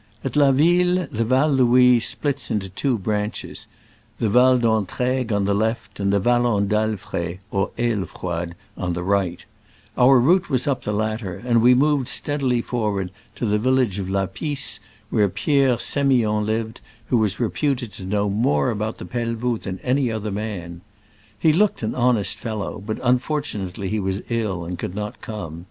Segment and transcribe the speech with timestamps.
[0.23, 3.67] At La Ville the Val Louise spUts into two branches—
[4.17, 8.53] the Val d'Entrai gues on the left, and the Vallon d' Alefred (o r Ailefroide)
[8.75, 9.45] the right:
[9.95, 14.25] route was the latter, we moved steadily for ward to the vil lage of La
[14.25, 14.79] Pisse,
[15.11, 20.11] where Pierre S6miond lived, who was reputed to know more about the Pelvoux than any
[20.11, 20.81] other man.
[21.37, 25.59] He looked an honest fellow, but unfor tunately he was ill and could not come.